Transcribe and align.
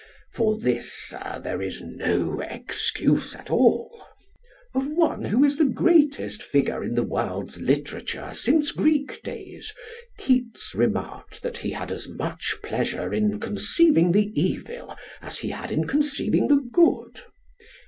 For 0.33 0.57
this, 0.57 0.91
Sir, 0.91 1.39
there 1.43 1.61
is 1.61 1.79
no 1.83 2.39
excuse 2.41 3.35
at 3.35 3.51
all. 3.51 4.03
Of 4.73 4.87
one 4.89 5.25
who 5.25 5.43
is 5.43 5.57
the 5.59 5.65
greatest 5.69 6.41
figure 6.41 6.83
in 6.83 6.95
the 6.95 7.03
world's 7.03 7.61
literature 7.61 8.31
since 8.33 8.71
Greek 8.71 9.21
days, 9.21 9.71
Keats 10.17 10.73
remarked 10.73 11.43
that 11.43 11.59
he 11.59 11.69
had 11.69 11.91
as 11.91 12.09
much 12.09 12.57
pleasure 12.63 13.13
in 13.13 13.39
conceiving 13.39 14.11
the 14.11 14.31
evil 14.33 14.95
as 15.21 15.37
he 15.37 15.49
had 15.49 15.71
in 15.71 15.85
conceiving 15.85 16.47
the 16.47 16.67
good. 16.71 17.21